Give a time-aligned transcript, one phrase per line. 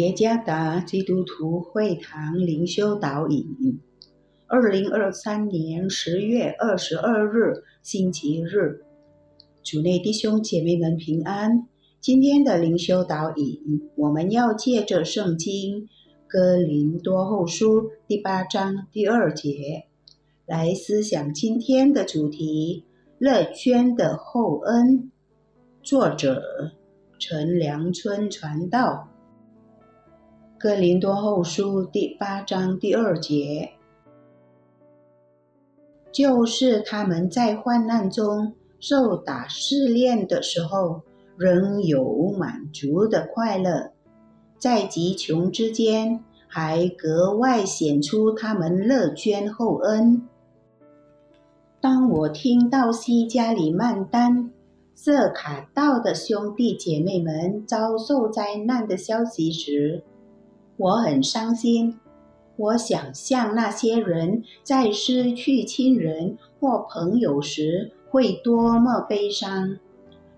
[0.00, 3.44] 耶加达基督徒会堂灵修导引，
[4.46, 7.52] 二零二三年十月二十二日
[7.82, 8.80] 星期日，
[9.62, 11.66] 主内弟兄姐妹们平安。
[12.00, 15.86] 今天的灵修导引，我们要借着圣经
[16.26, 19.84] 哥林多后书第八章第二节
[20.46, 22.86] 来思想今天的主题：
[23.18, 25.10] 乐捐的厚恩。
[25.82, 26.42] 作者。
[27.22, 29.09] 陈良春传道，
[30.62, 33.70] 《哥林多后书》第八章第二节，
[36.12, 41.00] 就是他们在患难中受打试炼的时候，
[41.38, 43.92] 仍有满足的快乐；
[44.58, 50.28] 在极穷之间，还格外显出他们乐捐厚恩。
[51.80, 54.50] 当我听到西加里曼丹。
[54.92, 60.02] 色卡道的兄弟姐妹们遭受灾难的消息时，
[60.80, 61.94] 我很伤心。
[62.56, 69.76] 我想象那些人在失去亲人或朋友时会多么悲伤。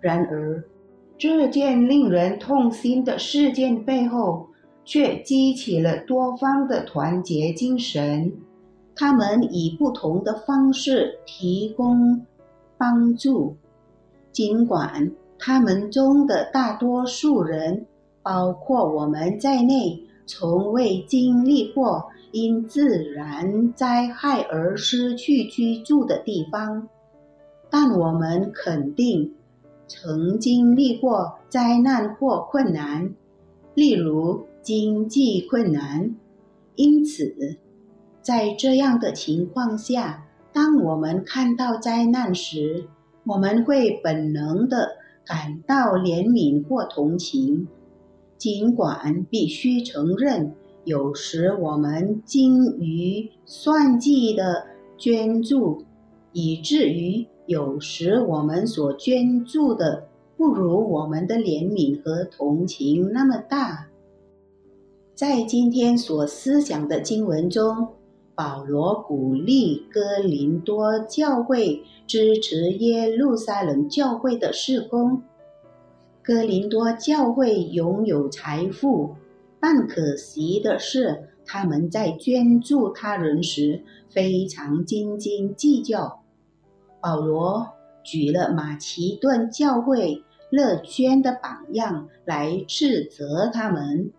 [0.00, 0.62] 然而，
[1.18, 4.46] 这件令人痛心的事件背后
[4.84, 8.32] 却激起了多方的团结精神。
[8.94, 12.24] 他们以不同的方式提供
[12.76, 13.56] 帮助。
[14.30, 17.86] 尽管他们中的大多数人，
[18.22, 26.86] 包括我们在内，从未经历过因自然灾害而失去居住的地方，
[27.70, 29.34] 但我们肯定
[29.86, 33.14] 曾经历过灾难或困难，
[33.74, 36.14] 例如经济困难。
[36.76, 37.56] 因此，
[38.20, 42.86] 在这样的情况下，当我们看到灾难时，
[43.24, 44.90] 我们会本能的
[45.24, 47.66] 感到怜悯或同情，
[48.38, 50.54] 尽管必须承认，
[50.84, 54.64] 有时我们精于算计的
[54.96, 55.84] 捐助，
[56.32, 60.06] 以至于有时我们所捐助的
[60.36, 63.88] 不如我们的怜悯和同情那么大。
[65.14, 67.88] 在今天所思想的经文中。
[68.38, 75.20] 保罗鼓励哥林多教会支持耶路撒冷教会的事工。
[76.28, 79.16] 哥林多教会拥有财富，
[79.58, 86.20] 但可惜的是，他们在捐助他人时非常斤斤计较。
[87.00, 87.66] 保罗
[88.04, 94.12] 举了马其顿教会乐捐的榜样来斥责他们。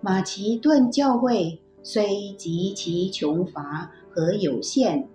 [0.00, 1.58] 马其顿教会。
[1.84, 5.08] 虽极其穷乏和有限，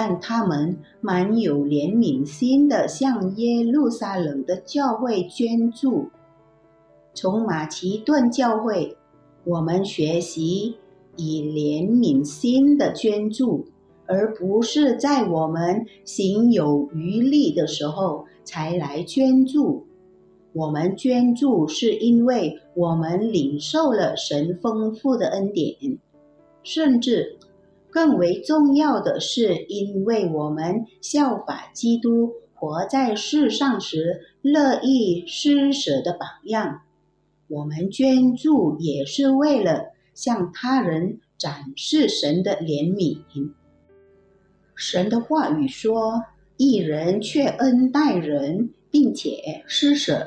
[0.00, 6.08] 但他们蛮有怜悯心的，向耶路撒冷的教会捐助。
[7.14, 8.96] 从马其顿教会，
[9.42, 10.76] 我们学习
[11.16, 13.66] 以怜悯心的捐助，
[14.06, 19.84] 而不是在我们行有余力的时候才来捐助。
[20.52, 25.98] 我们捐助是因为我们领受了神丰富的恩典。
[26.62, 27.36] 甚至
[27.98, 36.82] 更为重要的是，因为我们效法基督活在世上时乐意施舍的榜样，
[37.48, 43.18] 我们捐助也是为了向他人展示神的怜悯。
[44.76, 46.22] 神的话语说
[46.56, 50.24] ：“一人却恩待人，并且施舍。”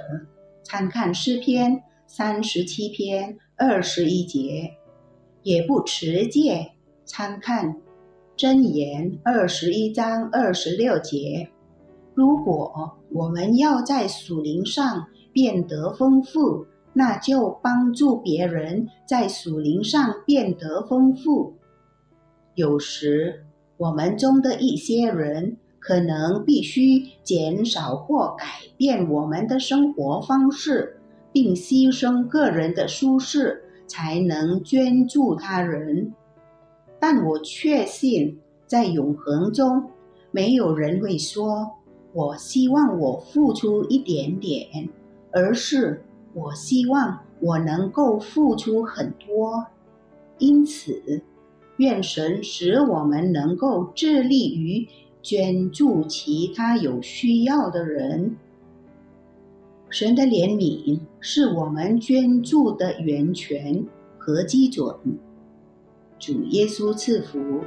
[0.62, 4.74] 参看诗篇三十七篇二十一节。
[5.44, 6.74] 也不持戒，
[7.12, 7.76] 参看
[8.38, 11.46] 箴言二十一章二十六节。
[12.14, 21.54] 如果我们要在属灵上变得丰富，那就帮助别人在属灵上变得丰富。
[22.56, 23.44] 有时，
[23.76, 28.46] 我们中的一些人可能必须减少或改
[28.78, 30.98] 变我们的生活方式，
[31.34, 33.62] 并牺牲个人的舒适。
[33.88, 36.14] 才能捐助他人，
[37.02, 38.38] 但我确信，
[38.68, 39.90] 在永恒中，
[40.30, 41.68] 没有人会说
[42.14, 44.88] “我希望我付出一点点”，
[45.34, 46.04] 而是
[46.36, 49.66] “我希望我能够付出很多”。
[50.38, 51.24] 因此，
[51.78, 54.88] 愿神使我们能够致力于
[55.24, 58.38] 捐助其他有需要的人。
[59.90, 63.84] 神的怜悯是我们捐助的源泉
[64.20, 64.96] 和基准。
[66.22, 67.66] 主耶稣赐福。